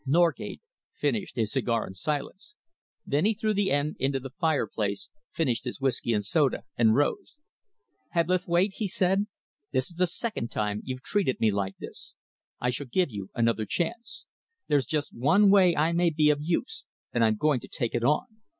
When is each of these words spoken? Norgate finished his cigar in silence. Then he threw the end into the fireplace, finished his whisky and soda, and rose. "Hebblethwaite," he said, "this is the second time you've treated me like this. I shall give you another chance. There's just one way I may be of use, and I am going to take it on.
Norgate 0.03 0.61
finished 0.95 1.35
his 1.35 1.51
cigar 1.51 1.85
in 1.85 1.93
silence. 1.93 2.55
Then 3.05 3.23
he 3.23 3.35
threw 3.35 3.53
the 3.53 3.69
end 3.69 3.97
into 3.99 4.19
the 4.19 4.31
fireplace, 4.31 5.11
finished 5.31 5.63
his 5.63 5.79
whisky 5.79 6.11
and 6.11 6.25
soda, 6.25 6.63
and 6.75 6.95
rose. 6.95 7.37
"Hebblethwaite," 8.15 8.73
he 8.77 8.87
said, 8.87 9.27
"this 9.71 9.91
is 9.91 9.97
the 9.97 10.07
second 10.07 10.49
time 10.49 10.81
you've 10.83 11.03
treated 11.03 11.39
me 11.39 11.51
like 11.51 11.77
this. 11.77 12.15
I 12.59 12.71
shall 12.71 12.87
give 12.87 13.11
you 13.11 13.29
another 13.35 13.67
chance. 13.67 14.25
There's 14.67 14.87
just 14.87 15.13
one 15.13 15.51
way 15.51 15.75
I 15.75 15.91
may 15.91 16.09
be 16.09 16.31
of 16.31 16.41
use, 16.41 16.83
and 17.13 17.23
I 17.23 17.27
am 17.27 17.35
going 17.35 17.59
to 17.59 17.67
take 17.67 17.93
it 17.93 18.03
on. 18.03 18.25